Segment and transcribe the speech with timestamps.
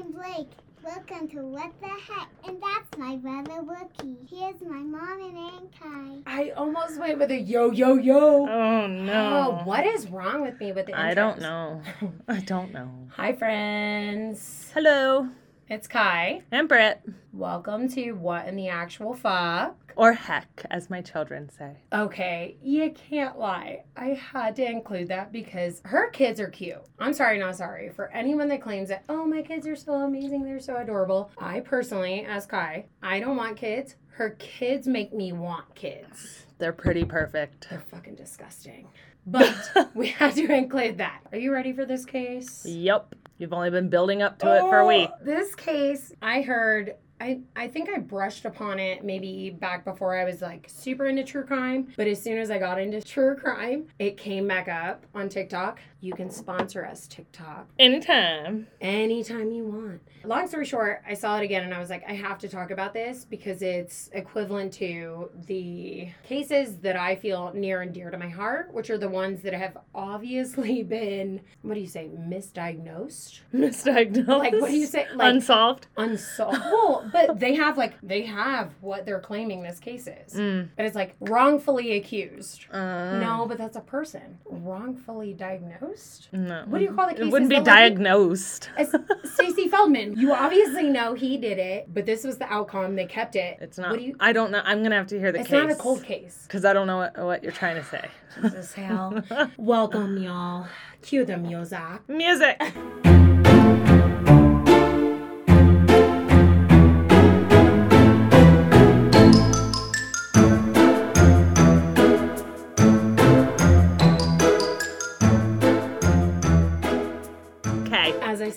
[0.00, 0.48] I'm Blake.
[0.82, 4.16] Welcome to What the Heck, and that's my brother Wookie.
[4.30, 6.22] Here's my mom and Aunt Kai.
[6.26, 8.48] I almost went with a yo yo yo.
[8.48, 9.60] Oh no.
[9.60, 11.82] Oh, what is wrong with me with the I don't know.
[12.28, 12.88] I don't know.
[13.16, 14.70] Hi, friends.
[14.72, 15.28] Hello.
[15.70, 16.42] It's Kai.
[16.50, 17.00] I'm Britt.
[17.32, 19.92] Welcome to What in the Actual Fuck.
[19.94, 21.76] Or heck, as my children say.
[21.92, 23.84] Okay, you can't lie.
[23.96, 26.82] I had to include that because her kids are cute.
[26.98, 27.88] I'm sorry, not sorry.
[27.88, 31.30] For anyone that claims that, oh, my kids are so amazing, they're so adorable.
[31.38, 33.94] I personally, as Kai, I don't want kids.
[34.08, 36.46] Her kids make me want kids.
[36.58, 37.68] They're pretty perfect.
[37.70, 38.88] They're fucking disgusting.
[39.24, 39.54] But
[39.94, 41.20] we had to include that.
[41.30, 42.66] Are you ready for this case?
[42.66, 43.14] Yup.
[43.40, 45.08] You've only been building up to it for a week.
[45.10, 46.96] Oh, This case, I heard.
[47.20, 51.22] I, I think I brushed upon it maybe back before I was like super into
[51.22, 51.88] true crime.
[51.96, 55.80] But as soon as I got into true crime, it came back up on TikTok.
[56.02, 58.66] You can sponsor us, TikTok, Anytime.
[58.80, 60.00] anytime you want.
[60.24, 62.70] Long story short, I saw it again and I was like, I have to talk
[62.70, 68.16] about this because it's equivalent to the cases that I feel near and dear to
[68.16, 73.40] my heart, which are the ones that have obviously been, what do you say, misdiagnosed?
[73.54, 74.26] Misdiagnosed.
[74.26, 75.06] Like, what do you say?
[75.14, 75.86] Like, Unsolved.
[75.98, 76.58] unsolved.
[76.58, 80.68] Well, but they have like they have what they're claiming this case is, Mm.
[80.76, 82.66] but it's like wrongfully accused.
[82.72, 86.28] Uh, No, but that's a person wrongfully diagnosed.
[86.32, 86.64] No.
[86.66, 88.70] What do you call the It wouldn't be like, diagnosed.
[88.76, 88.94] As
[89.24, 92.96] Stacey Feldman, you obviously know he did it, but this was the outcome.
[92.96, 93.58] They kept it.
[93.60, 93.90] It's not.
[93.90, 94.16] What do you?
[94.20, 94.62] I don't know.
[94.64, 95.58] I'm gonna have to hear the It's case.
[95.58, 96.40] It's not a cold case.
[96.46, 98.08] Because I don't know what, what you're trying to say.
[98.40, 99.22] Jesus hell.
[99.56, 100.66] Welcome, y'all.
[101.02, 101.80] Cue the music.
[102.08, 102.60] Music.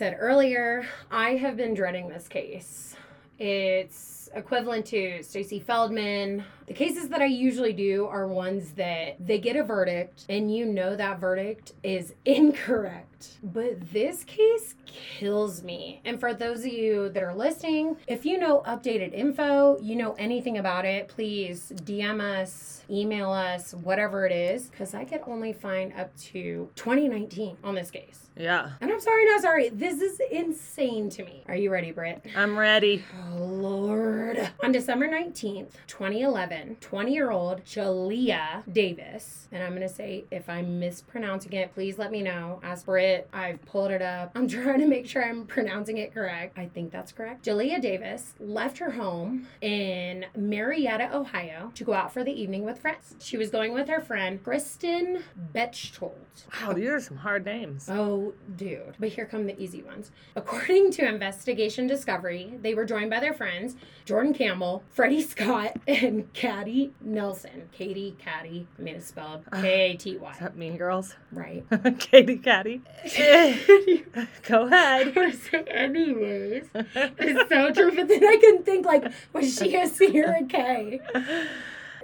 [0.04, 2.98] said earlier, I have been dreading this case.
[3.40, 6.44] It's equivalent to Stacey Feldman.
[6.66, 10.66] The cases that I usually do are ones that they get a verdict and you
[10.66, 13.38] know that verdict is incorrect.
[13.42, 16.02] But this case kills me.
[16.06, 20.14] And for those of you that are listening, if you know updated info, you know
[20.14, 25.54] anything about it, please DM us, email us, whatever it is, because I could only
[25.54, 28.30] find up to 2019 on this case.
[28.36, 28.72] Yeah.
[28.82, 29.70] And I'm sorry, not sorry.
[29.70, 31.44] This is insane to me.
[31.48, 32.26] Are you ready, Britt?
[32.36, 33.04] I'm ready.
[33.32, 34.50] Oh, Lord.
[34.64, 40.50] On December 19th, 2011, 20 year old Jaleayah Davis, and I'm going to say if
[40.50, 42.60] I'm mispronouncing it, please let me know.
[42.64, 43.30] Ask Britt.
[43.34, 44.32] I've pulled it up.
[44.36, 46.58] I'm trying to make sure I'm pronouncing it correct.
[46.58, 47.46] I think that's correct.
[47.46, 52.80] Jaleayah Davis left her home in Marietta, Ohio to go out for the evening with
[52.80, 53.16] friends.
[53.20, 56.14] She was going with her friend, Kristen Bechtold.
[56.62, 57.88] Wow, these are some hard names.
[57.90, 58.96] Oh, dude.
[59.00, 60.12] But here come the easy ones.
[60.36, 63.76] According to Investigation Discovery, they were joined by their friends
[64.06, 67.70] Jordan Campbell, Freddie Scott, and Caddy Nelson.
[67.72, 68.68] Katie, Caddy.
[68.78, 71.16] I mean, it's spelled ah, K A T Is that Mean Girls?
[71.32, 71.64] Right.
[72.00, 72.82] Katie Caddy.
[74.50, 75.18] Go ahead.
[75.68, 77.96] Anyways, it's so true.
[77.96, 81.00] But then I couldn't think, like, was she a C or a K?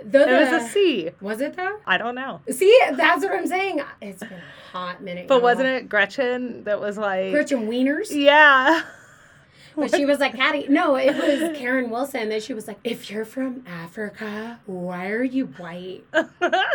[0.05, 1.09] Though It was a C.
[1.19, 1.77] Was it though?
[1.85, 2.39] I don't know.
[2.49, 3.81] See, that's what I'm saying.
[4.01, 5.27] It's been a hot minute.
[5.27, 5.43] But y'all.
[5.43, 7.31] wasn't it Gretchen that was like.
[7.33, 8.07] Gretchen Wieners?
[8.09, 8.83] Yeah.
[9.79, 10.67] But she was like, Caddy.
[10.67, 15.23] No, it was Karen Wilson that she was like, if you're from Africa, why are
[15.23, 16.03] you white?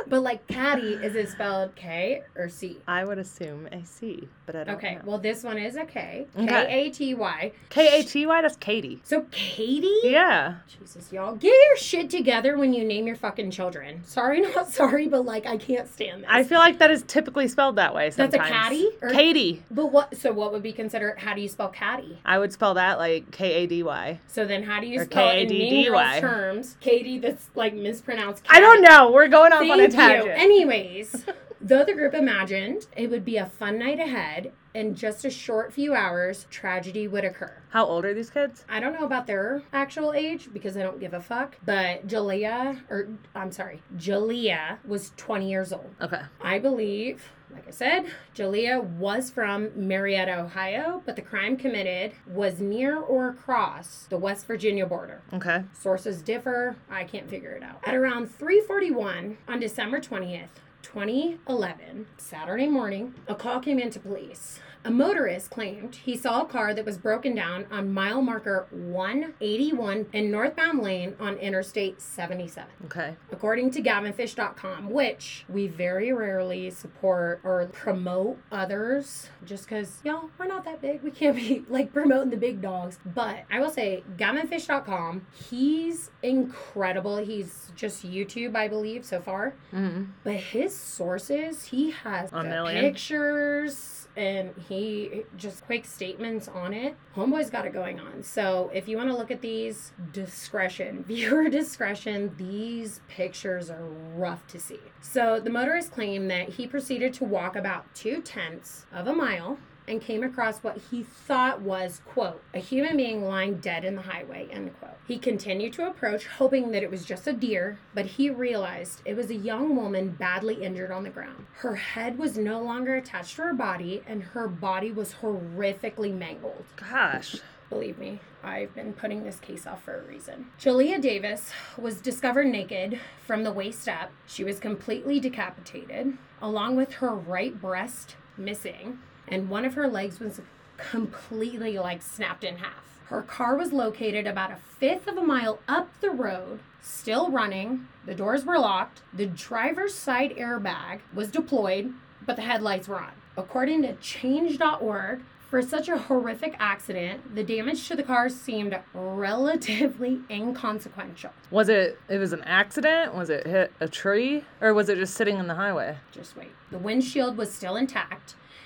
[0.07, 2.79] But like, Caddy, is it spelled K or C?
[2.87, 4.75] I would assume a C, but I don't know.
[4.75, 5.01] Okay, know.
[5.07, 6.27] well, this one is a K.
[6.37, 7.53] K A T Y.
[7.71, 9.01] K A T Y, that's Katie.
[9.03, 9.91] So, Katie?
[10.05, 10.57] Yeah.
[10.79, 11.37] Jesus, y'all.
[11.37, 14.05] Get your shit together when you name your fucking children.
[14.05, 16.31] Sorry, not sorry, but like, I can't stand this.
[16.31, 18.51] I feel like that is typically spelled that way That's a sometimes.
[18.51, 18.91] caddy?
[19.11, 19.63] Katie.
[19.71, 22.19] But what, so what would be considered, how do you spell Caddy?
[22.25, 24.21] I would spell that like K A D Y.
[24.27, 26.77] So then how do you Or spell it in Mean Girls terms?
[26.81, 29.10] Katie that's like mispronounced I don't know.
[29.12, 30.31] We're going off on a Thank you.
[30.31, 31.27] Anyways,
[31.60, 35.72] though the group imagined it would be a fun night ahead, in just a short
[35.72, 37.62] few hours, tragedy would occur.
[37.71, 38.64] How old are these kids?
[38.69, 42.81] I don't know about their actual age because I don't give a fuck, but Jaleayah,
[42.90, 45.94] or I'm sorry, Jaleayah was 20 years old.
[46.00, 46.23] Okay.
[46.43, 52.61] I believe, like I said, Jaleayah was from Marietta, Ohio, but the crime committed was
[52.61, 55.23] near or across the West Virginia border.
[55.33, 55.65] Okay.
[55.73, 56.77] Sources differ.
[56.91, 57.81] I can't figure it out.
[57.85, 60.49] At around 3:41 on December 20th,
[60.83, 64.61] 2011, Saturday morning, a call came into police.
[64.87, 70.07] A motorist claimed he saw a car that was broken down on mile marker 181
[70.13, 73.17] in northbound lane on Interstate 77 Okay.
[73.33, 80.47] according to gavinfish.com, which we very rarely support or promote others just because, y'all, we're
[80.47, 81.03] not that big.
[81.03, 82.99] We can't be like promoting the big dogs.
[83.07, 87.17] But I will say, gavinfish.com, he's incredible.
[87.19, 89.55] He's just YouTube, I believe, so far.
[89.73, 90.05] Mm-hmm.
[90.25, 92.81] But his sources, he has A the million?
[92.85, 96.96] pictures and he just quick statements on it.
[97.16, 98.22] Homeboy's got it going on.
[98.22, 104.46] So if you want to look at these, discretion, viewer discretion, these pictures are rough
[104.49, 104.81] to see.
[105.00, 109.58] So the motorist claimed that he proceeded to walk about two tenths of a mile
[109.87, 114.03] and came across what he thought was, quote, a human being lying dead in the
[114.03, 114.93] highway, end quote.
[115.07, 119.17] He continued to approach, hoping that it was just a deer, but he realized it
[119.17, 121.47] was a young woman badly injured on the ground.
[121.57, 126.65] Her head was no longer attached to her body, and her body was horrifically mangled.
[126.77, 127.37] Gosh.
[127.71, 130.47] Believe me, I've been putting this case off for a reason.
[130.61, 134.13] Jaleayah Davis was discovered naked from the waist up.
[134.27, 138.99] She was completely decapitated, along with her right breast missing,
[139.29, 140.41] and one of her legs was
[140.76, 143.00] completely like snapped in half.
[143.06, 147.87] Her car was located about a fifth of a mile up the road, still running.
[148.06, 149.03] The doors were locked.
[149.12, 151.93] The driver's side airbag was deployed,
[152.25, 153.12] but the headlights were on.
[153.37, 155.21] According to change.org,
[155.55, 161.31] for such a horrific accident, the damage to the car seemed relatively inconsequential.
[161.53, 161.97] Was it?
[162.09, 163.15] It was an accident.
[163.15, 165.99] Was it hit a tree, or was it just sitting in the highway?
[166.11, 166.50] Just wait.
[166.73, 168.13] The windshield was still intact,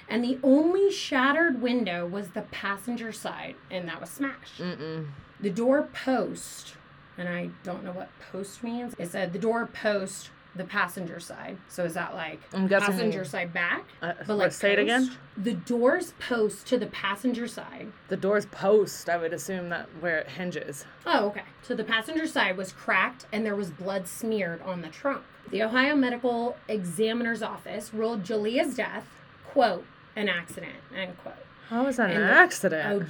[0.09, 4.59] and the only shattered window was the passenger side, and that was smashed.
[4.61, 5.09] Mm-mm.
[5.41, 6.75] The door post,
[7.17, 8.95] and I don't know what post means.
[8.99, 11.57] It said the door post, the passenger side.
[11.69, 13.85] So is that like passenger side back?
[14.03, 15.13] Uh, But like say it again.
[15.37, 17.93] The door's post to the passenger side.
[18.09, 19.09] The door's post.
[19.09, 20.85] I would assume that where it hinges.
[21.07, 21.43] Oh, okay.
[21.63, 25.23] So the passenger side was cracked and there was blood smeared on the trunk.
[25.51, 29.07] The Ohio Medical Examiner's Office ruled Jaleayah's death,
[29.47, 29.85] quote,
[30.19, 31.35] an accident, end quote.
[31.69, 32.87] How was that an And the- accident?
[32.91, 33.01] Oh,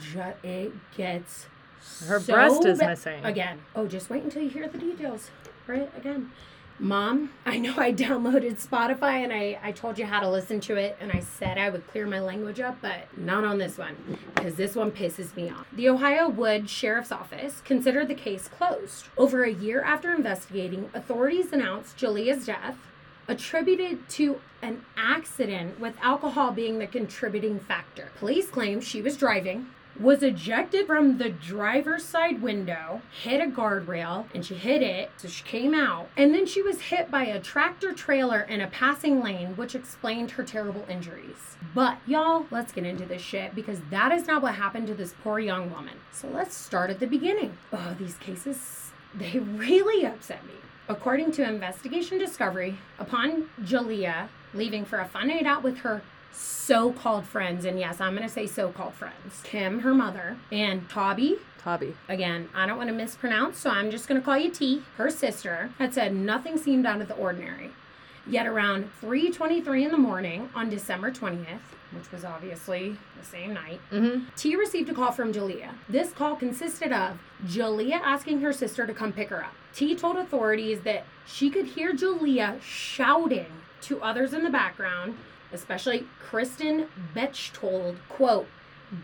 [0.43, 1.47] ju- it gets
[2.07, 3.25] Her so breast is ba- missing.
[3.25, 3.61] Again.
[3.75, 5.31] Oh, just wait until you hear the details.
[5.67, 5.91] Right?
[5.97, 6.31] Again.
[6.81, 10.77] Mom, I know I downloaded Spotify and I, I told you how to listen to
[10.77, 13.97] it and I said I would clear my language up, but not on this one
[14.35, 15.67] because this one pisses me off.
[15.73, 19.07] The Ohio Wood Sheriff's Office considered the case closed.
[19.17, 22.77] Over a year after investigating, authorities announced Jaleayah's death
[23.29, 28.11] attributed to an accident with alcohol being the contributing factor.
[28.19, 34.27] Police claim she was driving, was ejected from the driver's side window, hit a guardrail,
[34.35, 36.09] and she hit it, so she came out.
[36.17, 40.33] And then she was hit by a tractor trailer in a passing lane, which explained
[40.33, 41.57] her terrible injuries.
[41.75, 45.15] But y'all, let's get into this shit because that is not what happened to this
[45.23, 45.95] poor young woman.
[46.13, 47.59] So let's start at the beginning.
[47.73, 50.55] Oh, these cases, they really upset me.
[50.91, 56.01] According to Investigation Discovery, upon Jaleayah leaving for a fun night out with her
[56.33, 60.89] so called friends, and yes, I'm gonna say so called friends, Kim, her mother, and
[60.89, 61.95] Tobby, Hobby.
[62.09, 65.69] again, I don't want to mispronounce, so I'm just gonna call you T, her sister,
[65.79, 67.73] had said nothing seemed out of the ordinary.
[68.29, 71.61] Yet around 3:23 in the morning on December 20th,
[71.93, 74.25] which was obviously the same night, Mm-hmm.
[74.37, 75.73] T received a call from Jaleayah.
[75.89, 79.55] This call consisted of Jaleayah asking her sister to come pick her up.
[79.73, 83.47] T told authorities that she could hear Jaleayah shouting
[83.83, 85.17] to others in the background,
[85.53, 88.49] especially Kristen Bechtold, quote,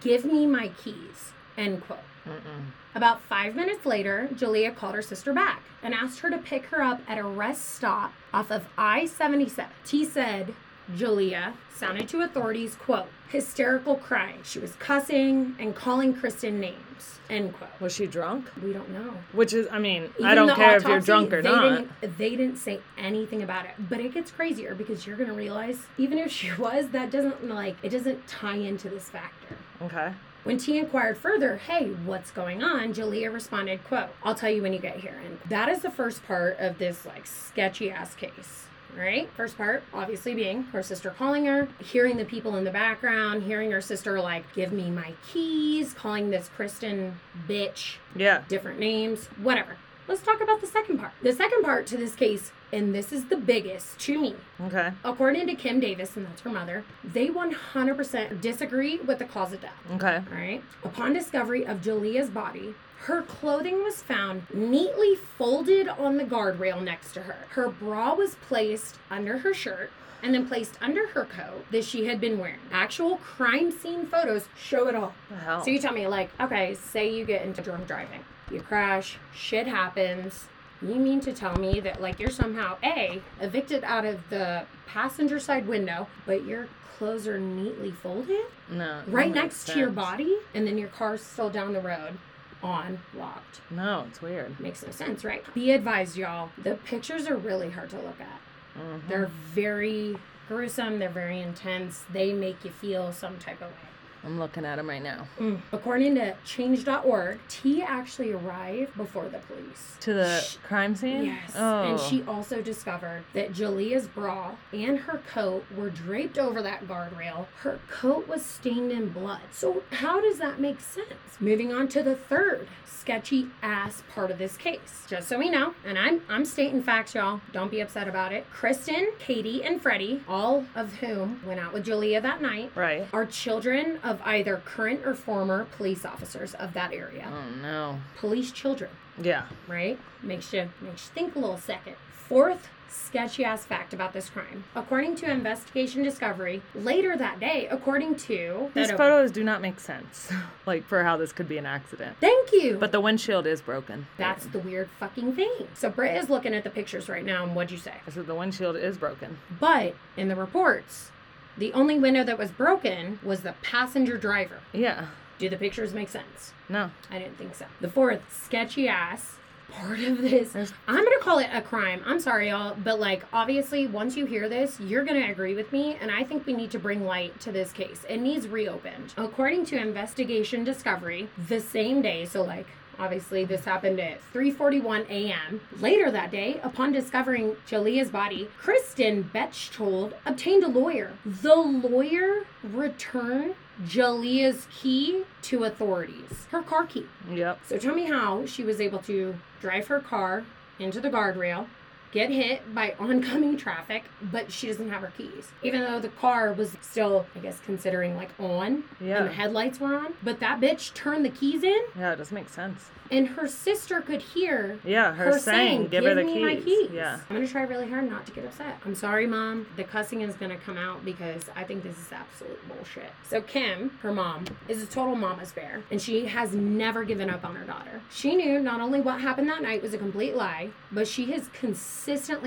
[0.00, 1.99] give me my keys, end quote.
[2.27, 2.73] Mm-mm.
[2.94, 6.81] About five minutes later, Jaleayah called her sister back and asked her to pick her
[6.81, 9.70] up at a rest stop off of I 77.
[9.84, 10.55] T said
[10.93, 14.41] Jaleayah sounded to authorities, quote, hysterical crying.
[14.44, 17.70] She was cussing and calling Kristen names, end quote.
[17.81, 18.48] Was she drunk?
[18.63, 19.15] We don't know.
[19.32, 21.63] Which is, I mean, I don't care if you're drunk or they not.
[22.01, 23.72] Didn't, they didn't say anything about it.
[23.77, 27.48] But it gets crazier because you're going to realize, even if she was, that doesn't,
[27.48, 29.56] like, it doesn't tie into this factor.
[29.82, 30.13] Okay.
[30.44, 32.93] When T inquired further, hey, what's going on?
[32.93, 35.19] Jaleayah responded, quote, I'll tell you when you get here.
[35.24, 38.67] And that is the first part of this like sketchy ass case.
[38.96, 39.29] Right?
[39.34, 43.72] First part, obviously being her sister calling her, hearing the people in the background, hearing
[43.72, 48.43] her sister like, give me my keys, calling this Kristen bitch Yeah.
[48.46, 49.79] different names, whatever.
[50.06, 51.13] Let's talk about the second part.
[51.22, 54.90] The second part to this case, and this is the biggest to me, Okay.
[55.04, 59.60] according to Kim Davis, and that's her mother, they 100% disagree with the cause of
[59.60, 59.72] death.
[59.93, 60.16] Okay.
[60.31, 60.62] All right.
[60.82, 62.74] Upon discovery of Jaleayah's body,
[63.06, 67.36] her clothing was found neatly folded on the guardrail next to her.
[67.50, 69.90] Her bra was placed under her shirt,
[70.22, 72.58] and then placed under her coat that she had been wearing.
[72.72, 75.12] Actual crime scene photos show it all.
[75.44, 75.62] Hell?
[75.62, 79.66] So you tell me, like, okay, say you get into drunk driving, you crash, shit
[79.66, 80.48] happens.
[80.84, 85.41] You mean to tell me that, like, you're somehow A, evicted out of the passenger
[85.41, 89.03] side window, but your clothes are neatly folded no.
[89.06, 92.19] right next to your body, and then your car's still down the road
[92.62, 93.60] on locked?
[93.70, 94.58] No, it's weird.
[94.60, 95.44] Makes no sense, right?
[95.55, 96.50] Be advised, y'all.
[96.62, 98.41] The pictures are really hard to look at.
[98.81, 99.08] Mhm.
[99.08, 100.17] They're very
[100.48, 103.88] gruesome, they're very intense, they make you feel some type of way.
[104.24, 105.26] I'm looking at him right now.
[105.38, 105.60] Mm.
[105.72, 109.96] According to change.org, T actually arrived before the police.
[110.00, 111.26] To the Sh- crime scene?
[111.26, 111.52] Yes.
[111.56, 111.82] Oh.
[111.82, 112.32] And she oh.
[112.34, 117.46] also discovered that Jaleayah's bra and her coat were draped over that guardrail.
[117.60, 119.40] Her coat was stained in blood.
[119.52, 121.08] So, how does that make sense?
[121.40, 125.04] Moving on to the third sketchy ass part of this case.
[125.06, 127.43] Just so we know, and I'm I'm stating facts, y'all.
[127.52, 128.46] Don't be upset about it.
[128.50, 133.06] Kristen, Katie, and Freddie, all of whom went out with Jalea that night, Right.
[133.12, 137.29] are children of either current or former police officers of that area.
[137.33, 138.01] Oh no.
[138.19, 138.91] Police children
[139.21, 139.44] Yeah.
[139.69, 139.99] right?
[140.23, 141.97] Makes you makes you think a little second.
[142.13, 144.63] Fourth sketchy ass fact about this crime.
[144.77, 149.81] According to Investigation Discovery, later that day, according to These that- photos do not make
[149.81, 150.33] sense.
[150.67, 152.17] like for how this could be an accident.
[152.21, 152.77] Thank you.
[152.79, 154.06] But the windshield is broken.
[154.17, 155.67] that's the weird fucking thing.
[155.75, 157.94] So Britt is looking at the pictures right now, and what'd you say?
[158.06, 159.39] I said the windshield is broken.
[159.59, 161.11] But in the reports,
[161.58, 164.61] the only window that was broken was the passenger driver.
[164.73, 165.06] Yeah.
[165.39, 166.53] Do the pictures make sense?
[166.69, 166.91] No.
[167.11, 167.67] I didn't think so.
[167.81, 169.37] The fourth sketchy ass
[169.70, 172.01] part of this, There's- I'm gonna call it a crime.
[172.06, 175.99] I'm sorry, y'all, but like obviously, once you hear this, you're gonna agree with me,
[176.01, 178.05] and I think we need to bring light to this case.
[178.08, 179.15] It needs reopened.
[179.17, 182.67] According to Investigation Discovery, the same day, so like.
[182.98, 185.60] Obviously, this happened at 3:41 a.m.
[185.79, 191.13] Later that day, upon discovering Jaleayah's body, Kristen Bechtold obtained a lawyer.
[191.24, 197.06] The lawyer returned Jaleayah's key to authorities, her car key.
[197.31, 197.60] Yep.
[197.67, 200.44] So tell me how she was able to drive her car
[200.79, 201.67] into the guardrail,
[202.15, 205.49] get hit by oncoming traffic, but she doesn't have her keys.
[205.63, 209.19] Even though the car was still, I guess, considering like on Yeah.
[209.19, 212.35] and the headlights were on, but that bitch turned the keys in Yeah, it doesn't
[212.35, 212.91] make sense.
[213.11, 216.65] and her sister could hear Yeah, her, saying, give, her the keys.
[216.65, 216.91] keys.
[216.93, 217.19] Yeah.
[217.29, 218.79] I'm gonna try really hard not to get upset.
[218.87, 219.67] I'm sorry, mom.
[219.77, 223.11] The cussing is gonna come out because I think this is absolute bullshit.
[223.29, 227.44] So Kim, her mom, is a total mama's bear, and she has never given up
[227.44, 228.01] on her daughter.
[228.11, 231.49] She knew not only what happened that night was a complete lie, but she has
[231.53, 232.04] consistently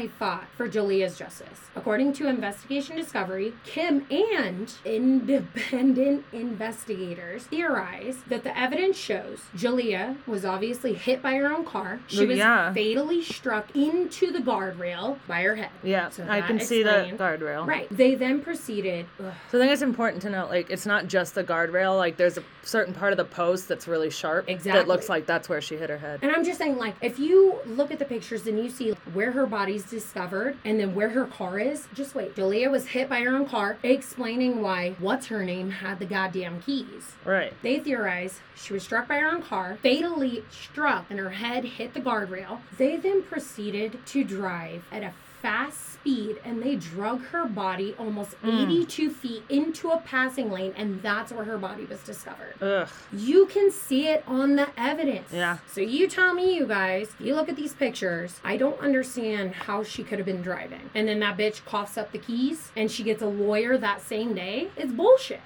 [0.08, 1.70] fought for Jaleayah's justice.
[1.76, 10.46] According to Investigation Discovery, Kim and independent investigators theorize that the evidence shows Jalea was
[10.46, 12.00] obviously hit by her own car.
[12.08, 12.74] She was yeah.
[12.74, 15.70] fatally struck into the guardrail by her head.
[15.84, 17.66] Yeah, So I can see the guardrail.
[17.66, 17.88] Right.
[17.90, 19.06] They then proceeded.
[19.20, 21.98] ugh, So I think it's important to note, like, it's not just the guardrail.
[21.98, 24.50] Like, there's a certain part of the post that's really sharp.
[24.50, 24.80] Exactly.
[24.80, 26.20] That looks like that's where she hit her head.
[26.22, 29.32] And I'm just saying, like, if you look at the pictures and you see where
[29.32, 32.36] her body's discovered and then where her car is, just wait.
[32.36, 36.62] Jaleayah was hit by her own car, explaining why what's her name had the goddamn
[36.62, 37.14] keys.
[37.26, 37.54] Right.
[37.62, 41.94] They theorize she was struck by her own car, fatally struck, and her head hit
[41.94, 42.60] the guardrail.
[42.78, 48.40] They then proceeded to drive at a fast speed and they drug her body almost
[48.42, 48.64] mm.
[48.64, 52.54] 82 feet into a passing lane, and that's where her body was discovered.
[52.62, 52.88] Ugh.
[53.12, 55.32] You can see it on the evidence.
[55.32, 55.58] Yeah.
[55.72, 58.40] So you tell me, you guys, you look at these pictures.
[58.44, 60.90] I don't understand how she could have been driving.
[60.96, 64.34] And then that bitch coughs up the keys and she gets a lawyer that same
[64.34, 64.70] day.
[64.78, 65.42] It's bullshit.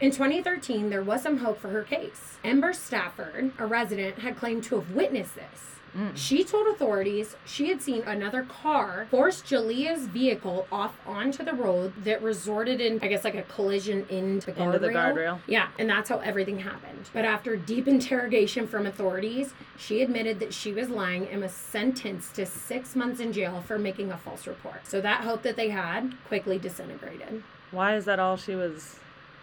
[0.00, 2.38] In 2013, there was some hope for her case.
[2.44, 5.72] Ember Stafford, a resident, had claimed to have witnessed this.
[5.96, 6.16] Mm.
[6.16, 11.92] She told authorities she had seen another car force Jaleayah's vehicle off onto the road
[12.04, 14.74] that resorted in, I guess, like a collision into the guardrail.
[14.74, 15.40] Into the guardrail.
[15.46, 17.10] Yeah, and that's how everything happened.
[17.12, 22.34] But after deep interrogation from authorities, she admitted that she was lying and was sentenced
[22.36, 24.86] to six months in jail for making a false report.
[24.86, 27.42] So that hope that they had quickly disintegrated.
[27.70, 28.96] Why is that all she was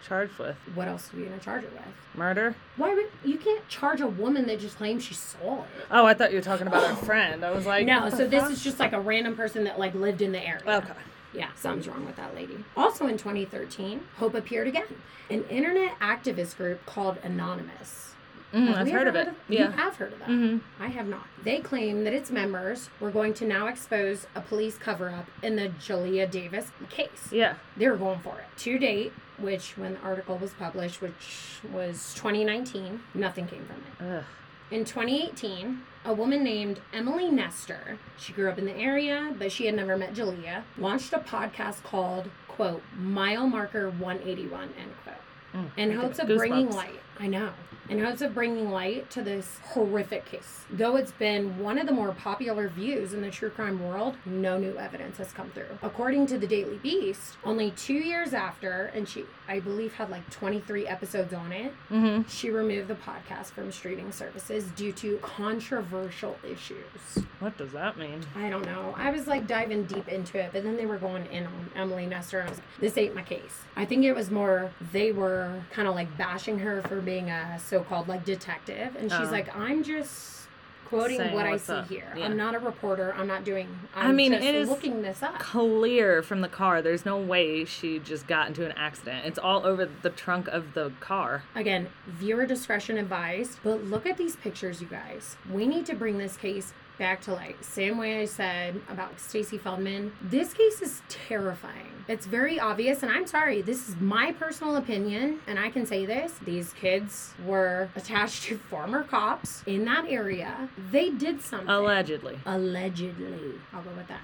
[0.06, 0.56] charged with?
[0.74, 1.82] What else are you gonna charge her with?
[2.14, 2.54] Murder?
[2.76, 5.68] Why would you can't charge a woman that just claims she saw it?
[5.90, 7.44] Oh, I thought you were talking about her friend.
[7.44, 10.22] I was like, No, so this is just like a random person that like lived
[10.22, 10.62] in the area.
[10.66, 10.92] Okay.
[11.32, 12.64] Yeah, something's wrong with that lady.
[12.76, 14.86] Also in 2013, Hope appeared again.
[15.30, 18.14] An internet activist group called Anonymous.
[18.52, 19.28] Mm, Have I've heard of it.
[19.48, 19.70] You Yeah.
[19.72, 20.28] have heard of that.
[20.28, 20.60] Mhm.
[20.80, 21.26] I have not.
[21.42, 25.56] They claim that its members were going to now expose a police cover up in
[25.56, 27.28] the Jaleayah Davis case.
[27.30, 27.54] Yeah.
[27.76, 28.46] They were going for it.
[28.58, 33.76] To date, which when the article was published, which was 2019, nothing came from
[34.08, 34.16] it.
[34.18, 34.24] Ugh.
[34.72, 39.66] In 2018, a woman named Emily Nestor, she grew up in the area, but she
[39.66, 45.92] had never met Jaleayah, launched a podcast called, quote, Mile Marker 181, end quote, in
[45.96, 47.00] hopes of bringing light.
[47.20, 47.50] I know.
[47.88, 50.64] In hopes of bringing light to this horrific case.
[50.70, 54.58] Though it's been one of the more popular views in the true crime world, no
[54.58, 55.76] new evidence has come through.
[55.82, 60.28] According to the Daily Beast, only two years after, and she, I believe, had like
[60.30, 62.28] 23 episodes on it, Mm-hmm.
[62.28, 67.24] she removed the podcast from streaming services due to controversial issues.
[67.40, 68.20] What does that mean?
[68.36, 68.94] I don't know.
[68.96, 72.06] I was like diving deep into it, but then they were going in on Emily
[72.06, 73.62] Nestor, and I was like, this ain't my case.
[73.74, 77.58] I think it was more they were kind of like bashing her for being a
[77.58, 79.32] so called like detective, and she's Oh.
[79.32, 80.46] like, I'm just
[80.86, 81.88] quoting what I see up.
[81.88, 82.12] here.
[82.16, 82.24] Yeah.
[82.26, 83.12] I'm not a reporter.
[83.16, 83.66] I'm not doing.
[83.96, 85.38] I I'm mean, just it is looking this up.
[85.40, 86.82] Clear from the car.
[86.82, 89.26] There's no way she just got into an accident.
[89.26, 91.42] It's all over the trunk of the car.
[91.56, 95.36] Again, viewer discretion advised, but look at these pictures, you guys.
[95.50, 99.56] We need to bring this case back to like Same way I said about Stacy
[99.56, 100.12] Feldman.
[100.20, 102.04] This case is terrifying.
[102.08, 106.04] It's very obvious, and I'm sorry, this is my personal opinion, and I can say
[106.04, 106.34] this.
[106.44, 110.68] These kids were attached to former cops in that area.
[110.92, 111.70] They did something.
[111.70, 112.38] Allegedly.
[112.44, 113.54] Allegedly.
[113.72, 114.20] I'll go with that.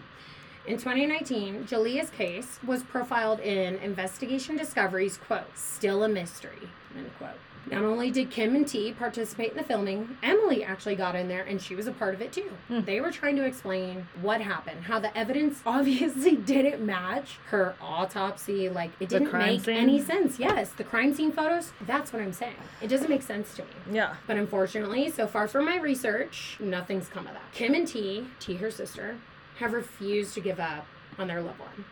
[0.66, 7.38] In 2019, Jaleayah's case was profiled in Investigation Discovery's quote, still a mystery, end quote.
[7.70, 11.42] Not only did Kim and T participate in the filming, Emily actually got in there
[11.42, 12.50] and she was a part of it too.
[12.68, 12.80] Hmm.
[12.82, 18.68] They were trying to explain what happened, how the evidence obviously didn't match her autopsy.
[18.68, 19.76] Like, it didn't make scene?
[19.76, 20.38] any sense.
[20.38, 22.56] Yes, the crime scene photos, that's what I'm saying.
[22.80, 23.70] It doesn't make sense to me.
[23.90, 24.14] Yeah.
[24.26, 27.52] But unfortunately, so far from my research, nothing's come of that.
[27.52, 29.18] Kim and T, T her sister,
[29.58, 30.86] have refused to give up
[31.18, 31.84] on their loved one.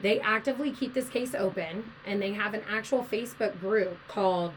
[0.00, 4.52] They actively keep this case open and they have an actual Facebook group called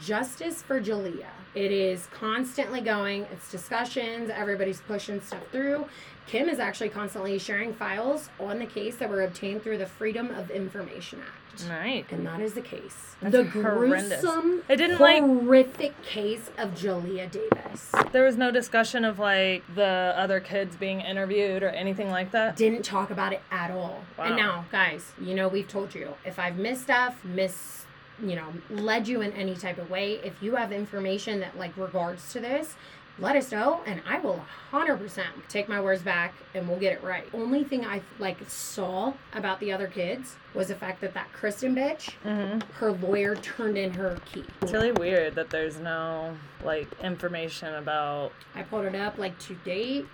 [0.00, 1.26] Justice for Jaleayah.
[1.54, 5.86] It is constantly going, it's discussions, everybody's pushing stuff through.
[6.26, 10.30] Kim is actually constantly sharing files on the case that were obtained through the Freedom
[10.30, 11.68] of Information Act.
[11.68, 12.06] Right.
[12.10, 13.16] And that is the case.
[13.20, 14.22] That's the horrendous.
[14.22, 17.92] gruesome, It didn't, like- horrific case of Jaleayah Davis.
[18.12, 22.56] There was no discussion of like the other kids being interviewed or anything like that.
[22.56, 24.02] Didn't talk about it at all.
[24.16, 24.24] Wow.
[24.24, 27.84] And now, guys, you know we've told you if I've missed stuff, miss,
[28.22, 30.14] you know, led you in any type of way.
[30.24, 32.76] If you have information that like regards to this.
[33.18, 37.02] Let us know, and I will 100% take my words back, and we'll get it
[37.04, 37.28] right.
[37.34, 41.76] Only thing I like saw about the other kids was the fact that that Kristen
[41.76, 44.44] bitch, hmm her lawyer turned in her key.
[44.62, 48.32] It's really weird that there's no like information about.
[48.54, 50.06] I pulled it up like to date,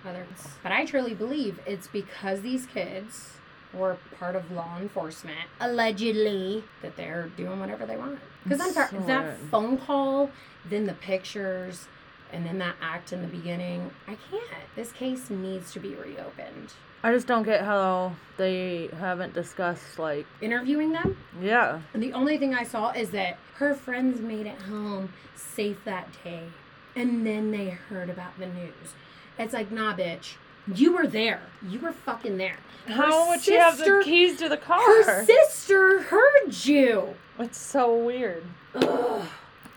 [0.61, 3.38] but I truly believe it's because these kids
[3.73, 8.19] were part of law enforcement, allegedly, that they're doing whatever they want.
[8.43, 10.31] Because So that phone call,
[10.65, 11.87] then the pictures,
[12.31, 14.43] and then that act in the beginning, I can't.
[14.75, 16.73] This case needs to be reopened.
[17.01, 20.25] I just don't get how they haven't discussed like.
[20.41, 21.81] Interviewing them, Yeah.
[21.93, 26.09] And the only thing I saw is that her friends made it home safe that
[26.23, 26.43] day.
[26.95, 28.95] And then they heard about the news.
[29.37, 30.35] It's like, nah, bitch.
[30.75, 31.41] You were there.
[31.67, 32.57] You were fucking there.
[32.87, 34.79] Her oh, How would she have the keys to the car?
[34.79, 37.15] Her sister heard you.
[37.39, 38.43] It's so weird.
[38.75, 39.25] Ugh.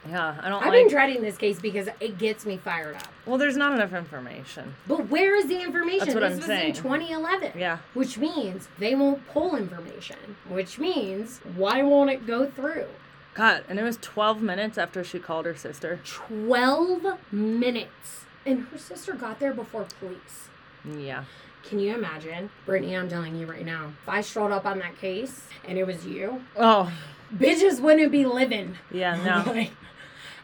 [0.09, 0.73] Yeah, I don't I've like.
[0.73, 3.07] been dreading this case because it gets me fired up.
[3.25, 4.75] well, there's not enough information.
[4.89, 6.09] But where is the information?
[6.09, 6.69] That's what this I'm was saying.
[6.71, 7.53] in 2011.
[7.57, 7.79] Yeah.
[7.95, 10.17] Which means they won't pull information.
[10.49, 12.87] Which means why won't it go through?
[13.35, 16.01] God, and it was 12 minutes after she called her sister.
[16.05, 18.25] 12 minutes.
[18.45, 20.49] And her sister got there before police.
[20.85, 21.25] Yeah.
[21.65, 22.51] Can you imagine?
[22.67, 25.87] Brittany, I'm telling you right now, if I strolled up on that case and it
[25.87, 26.93] was you, Oh,
[27.35, 28.77] bitches wouldn't be living.
[28.91, 29.51] yeah, no.
[29.53, 29.71] Like,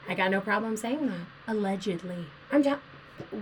[0.08, 1.52] I got no problem saying that.
[1.52, 2.26] Allegedly.
[2.52, 2.80] I'm just.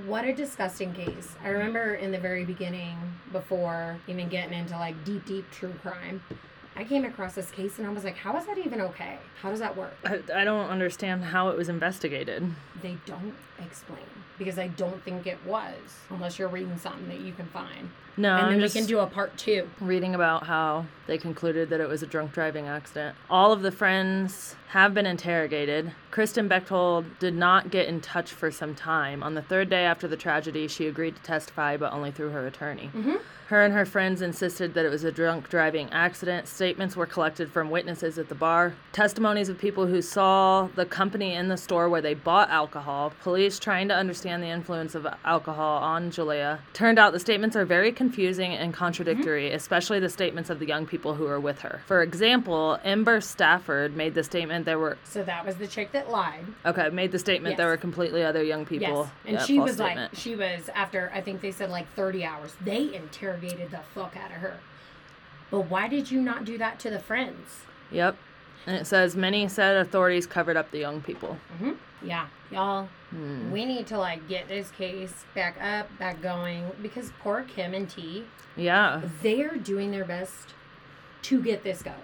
[0.06, 1.34] What a disgusting case.
[1.44, 2.96] I remember in the very beginning,
[3.30, 6.22] before even getting into like deep, deep true crime,
[6.76, 9.18] I came across this case and I was like, how is that even okay?
[9.40, 9.96] How does that work?
[10.04, 12.54] I, I don't understand how it was investigated.
[12.82, 13.34] They don't
[13.64, 14.04] explain
[14.38, 15.74] because I don't think it was,
[16.10, 17.90] unless you're reading something that you can find.
[18.16, 19.68] No, and then we can do a part two.
[19.80, 23.16] reading about how they concluded that it was a drunk driving accident.
[23.30, 25.92] All of the friends have been interrogated.
[26.10, 29.22] Kristen Bechtold did not get in touch for some time.
[29.22, 32.46] On the third day after the tragedy, she agreed to testify, but only through her
[32.46, 32.90] attorney.
[32.94, 33.16] Mm-hmm.
[33.48, 36.48] Her and her friends insisted that it was a drunk driving accident.
[36.48, 41.34] Statements were collected from witnesses at the bar, testimonies of people who saw the company
[41.34, 45.80] in the store where they bought alcohol, police trying to understand the influence of alcohol
[45.80, 46.58] on Jaleayah.
[46.72, 50.86] Turned out the statements are very confusing and contradictory, especially the statements of the young
[50.86, 51.80] people who were with her.
[51.86, 56.10] For example, Ember Stafford made the statement there were So that was the chick that
[56.10, 56.44] lied.
[56.64, 58.88] okay, made the statement there were completely other young people.
[58.88, 59.10] Yes.
[59.26, 60.12] And Yeah, she was statement.
[60.12, 62.54] like, she was after, I think they said like 30 hours.
[62.64, 64.58] They interrogated the fuck out of her.
[65.50, 67.60] But why did you not do that to the friends?
[67.90, 68.16] Yep.
[68.66, 71.38] And it says many said authorities covered up the young people.
[71.58, 72.26] hmm Yeah.
[72.50, 73.50] Y'all, Hmm.
[73.50, 77.88] we need to like get this case back up, back going because poor Kim and
[77.88, 78.24] T,
[78.56, 79.00] Yeah.
[79.22, 80.52] they're doing their best
[81.22, 81.96] to get this going.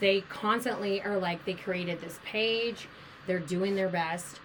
[0.00, 2.88] They constantly are like, they created this page,
[3.26, 4.40] they're doing their best.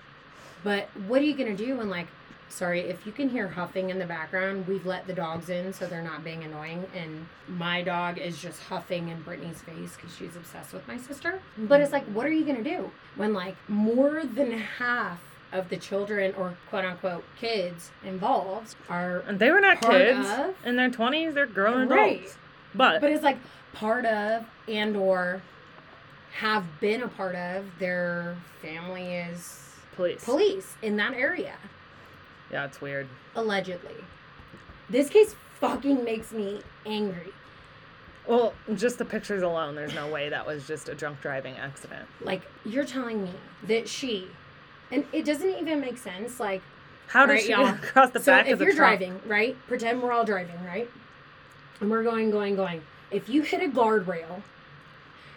[0.63, 2.07] But what are you going to do when, like,
[2.49, 5.87] sorry, if you can hear huffing in the background, we've let the dogs in so
[5.87, 6.85] they're not being annoying.
[6.95, 11.41] And my dog is just huffing in Brittany's face because she's obsessed with my sister.
[11.57, 15.19] But it's like, what are you going to do when, like, more than half
[15.51, 20.27] of the children or quote unquote kids involved are And they were not kids.
[20.29, 22.17] of- In their 20s, they're grown Right.
[22.17, 22.37] adults.
[22.75, 23.37] But, but it's like
[23.73, 25.41] part of and or
[26.33, 30.23] have been a part of their family is police.
[30.23, 31.55] police in that area
[32.51, 33.07] Yeah, it's weird.
[33.35, 33.95] allegedly
[34.89, 37.33] this case fucking makes me angry
[38.27, 42.07] Well, just the pictures alone, there's no way that was just a drunk driving accident.
[42.21, 43.31] like you're telling me
[43.63, 44.27] that she
[44.91, 46.61] and it doesn't even make sense like
[47.07, 47.67] How Right, she y'all.
[47.67, 50.89] across the so back if of the you're driving right pretend we're all driving right
[51.81, 54.41] and we're going going going if you hit a guardrail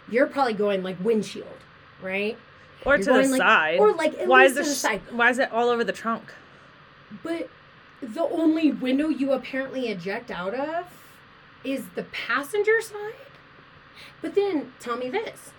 [0.09, 1.47] you're probably going like windshield
[2.01, 2.37] right
[2.85, 3.79] Or You're to the like- side.
[3.79, 5.15] or, like, why is to the.
[5.15, 6.33] Why is it all over the trunk?
[7.23, 7.47] But
[8.01, 10.87] the only window you apparently eject out of
[11.63, 13.13] is the passenger side.
[14.21, 15.51] But then tell me this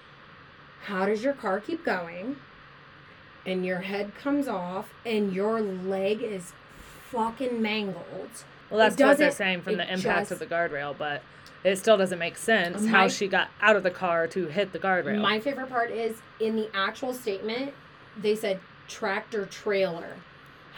[0.85, 2.37] how does your car keep going
[3.47, 6.53] and your head comes off and your leg is
[7.11, 8.31] fucking mangled?
[8.71, 11.23] Well, that's what they're saying from the impact just- of the guardrail, but
[11.63, 14.73] it still doesn't make sense My- how she got out of the car to hit
[14.73, 15.21] the guardrail.
[15.21, 17.75] My favorite part is in the actual statement,
[18.17, 20.17] they said tractor trailer.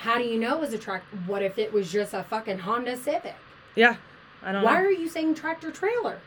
[0.01, 1.17] How do you know it was a tractor?
[1.27, 3.37] What if it was just a fucking Honda Civic?
[3.75, 3.97] yeah,
[4.43, 4.89] I don't Why know.
[4.89, 6.19] are you saying tractor trailer?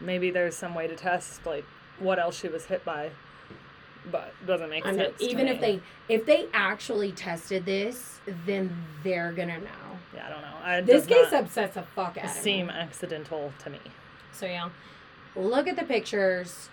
[0.00, 1.64] Maybe there's some way to test like
[1.98, 3.10] what else she was hit by,
[4.10, 5.18] but it doesn't make I mean, sense.
[5.18, 9.98] to even if they if they actually tested this, then they're gonna know.
[10.14, 10.54] yeah, I don't know.
[10.62, 13.80] I This case upsets the fuck out of seem accidental to me.
[14.32, 14.68] So yeah,
[15.34, 16.68] look at the pictures.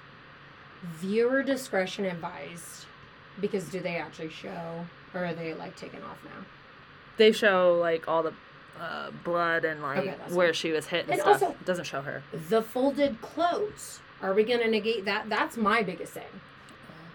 [0.83, 2.85] Viewer discretion advised.
[3.39, 6.45] Because do they actually show, or are they like taken off now?
[7.17, 8.33] They show like all the
[8.79, 10.53] uh, blood and like Okay, where fine.
[10.53, 11.41] she was hit and, And stuff.
[11.41, 12.21] also- It doesn't show her.
[12.49, 14.01] The folded clothes.
[14.21, 15.29] Are we gonna negate that?
[15.29, 16.41] That's my biggest thing.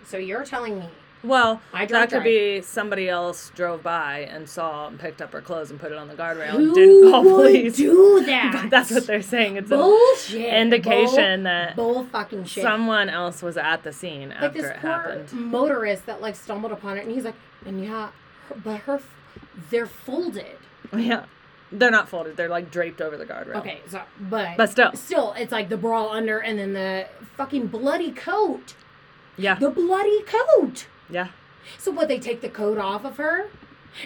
[0.08, 0.86] So you're telling me
[1.22, 2.24] Well, that could drive.
[2.24, 5.98] be somebody else drove by and saw and picked up her clothes and put it
[5.98, 7.76] on the guardrail who and didn't call would police.
[7.76, 8.50] do that?
[8.62, 9.56] but that's what they're saying.
[9.56, 10.54] It's an bullshit.
[10.54, 12.62] indication that bull, bull fucking shit.
[12.62, 15.32] someone else was at the scene like after this it poor happened.
[15.32, 18.08] motorist that like stumbled upon it, and he's like, and yeah,
[18.64, 19.00] but her,
[19.70, 20.56] they're folded.
[20.96, 21.26] Yeah,
[21.70, 22.38] they're not folded.
[22.38, 23.56] They're like draped over the guardrail.
[23.56, 24.92] Okay, so but But still.
[24.94, 28.72] still, it's like the brawl under, and then the fucking bloody coat,
[29.38, 29.54] Yeah.
[29.54, 30.86] the bloody coat.
[31.08, 31.28] Yeah.
[31.78, 32.08] So what?
[32.08, 33.48] They take the coat off of her,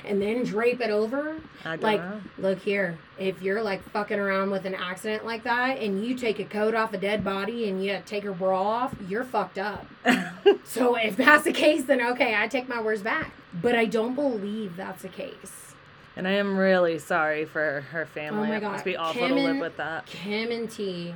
[0.04, 1.36] and then drape it over.
[1.64, 2.20] Like, know.
[2.38, 6.38] look here, if you're like fucking around with an accident like that, and you take
[6.38, 9.86] a coat off a dead body, and you take her bra off, you're fucked up.
[10.64, 13.32] So if that's the case, then okay, I take my words back.
[13.52, 15.74] But I don't believe that's the case.
[16.16, 18.48] And I am really sorry for her oh family.
[18.48, 20.06] Oh my It must be awful Kim to live and- with that.
[20.06, 21.14] Kim and T,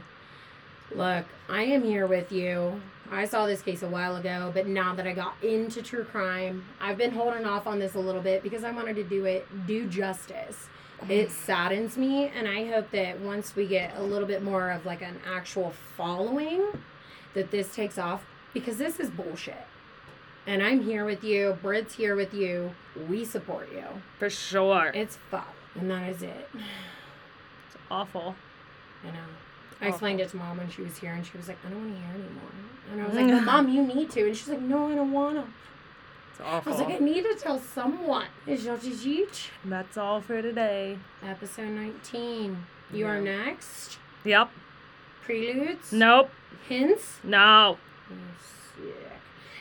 [0.95, 2.81] look, I am here with you.
[3.11, 6.65] I saw this case a while ago, but now that I got into true crime,
[6.81, 9.47] I've been holding off on this a little bit because I wanted to do it,
[9.67, 10.69] do justice.
[11.09, 11.45] It mm-hmm.
[11.45, 15.03] saddens me, and I hope that once we get a little bit more of like
[15.03, 16.65] an actual following,
[17.35, 19.67] that this takes off because this is bullshit.
[20.47, 21.59] And I'm here with you.
[21.61, 22.73] Brit's here with you.
[23.09, 23.85] We support you.
[24.19, 24.91] For sure.
[24.95, 26.49] It's fuck, and that is it.
[26.55, 28.35] It's awful.
[29.05, 29.46] I know.
[29.81, 31.81] I explained it to mom when she was here, and she was like, "I don't
[31.81, 32.51] want to hear anymore."
[32.93, 35.13] And I was like, "Well, mom, you need to." And she's like, "No, I don't
[35.13, 35.45] want to."
[36.31, 36.73] It's awful.
[36.73, 39.49] I was like, "I need to tell someone." It's Jeech.
[39.65, 40.99] That's all for today.
[41.23, 42.67] Episode nineteen.
[42.93, 43.99] You are next.
[44.25, 44.51] Yep.
[45.23, 45.93] Preludes.
[45.93, 46.31] Nope.
[46.69, 47.19] Hints.
[47.25, 47.79] No.
[48.11, 48.15] Oh,
[48.77, 48.95] sick.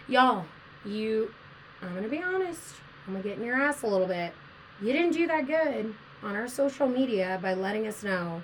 [0.08, 0.46] Y'all,
[0.86, 1.34] you.
[1.82, 2.76] I'm gonna be honest.
[3.08, 4.34] I'm gonna get in your ass a little bit.
[4.82, 8.42] You didn't do that good on our social media by letting us know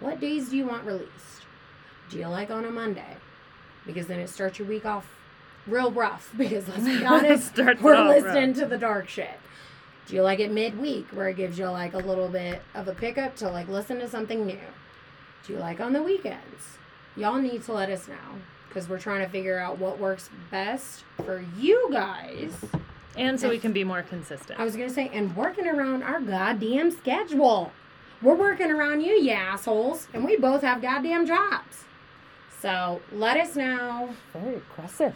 [0.00, 1.42] what days do you want released.
[2.10, 3.16] Do you like on a Monday?
[3.86, 5.06] Because then it starts your week off
[5.66, 6.32] real rough.
[6.38, 8.58] Because let's be honest, we're listening rough.
[8.58, 9.38] to the dark shit.
[10.06, 12.94] Do you like it midweek where it gives you like a little bit of a
[12.94, 14.58] pickup to like listen to something new?
[15.46, 16.78] Do you like on the weekends?
[17.16, 18.14] Y'all need to let us know.
[18.68, 22.52] because we're trying to figure out what works best for you guys.
[23.16, 24.60] And so we can be more consistent.
[24.60, 27.72] I was gonna say, and working around our goddamn schedule.
[28.22, 31.84] We're working around you, you assholes, and we both have goddamn jobs.
[32.60, 34.10] So let us know.
[34.32, 35.14] Very aggressive.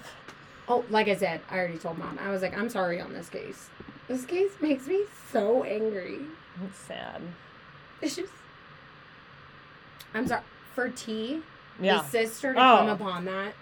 [0.68, 2.18] Oh, like I said, I already told mom.
[2.22, 3.68] I was like, I'm sorry on this case.
[4.06, 6.20] This case makes me so angry.
[6.64, 7.20] It's sad.
[8.00, 8.32] It's just.
[10.14, 10.42] I'm sorry.
[10.74, 11.42] For T,
[11.80, 11.98] Yeah.
[11.98, 12.76] the sister to Oh.
[12.78, 13.54] come upon that,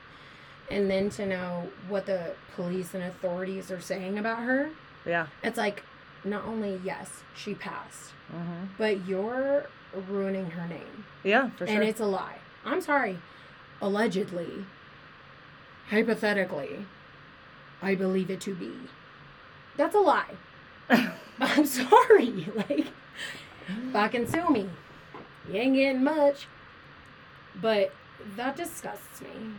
[0.71, 4.71] and then to know what the police and authorities are saying about her,
[5.07, 5.27] Yeah.
[5.43, 5.83] it's like,
[6.25, 9.67] not only, yes, she passed, hmm but you're
[10.09, 11.05] ruining her name.
[11.25, 11.77] Yeah, for sure.
[11.77, 12.39] And it's a lie.
[12.65, 13.19] I'm sorry.
[13.83, 14.65] Allegedly,
[15.89, 16.87] hypothetically,
[17.83, 18.73] I believe it to be.
[19.77, 20.35] That's a lie.
[21.41, 22.49] I'm sorry.
[22.55, 22.87] Like,
[23.93, 24.69] fucking sue me.
[25.49, 26.47] You ain't getting much.
[27.61, 27.93] But
[28.37, 29.53] that disgusts me.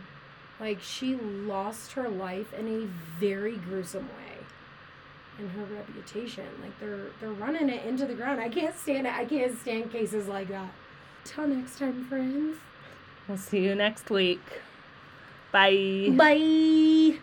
[0.60, 2.86] Like, she lost her life in a
[3.18, 4.41] very gruesome way.
[5.38, 6.46] And her reputation.
[6.60, 8.40] Like, they're they're running it into the ground.
[8.40, 9.14] I can't stand it.
[9.14, 10.70] I can't stand cases like that.
[11.24, 12.58] Till next time, friends.
[13.28, 14.42] we'll see you next week.
[15.52, 16.12] Bye.
[16.16, 17.18] Bye.